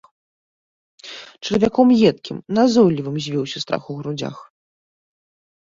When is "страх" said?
3.65-3.83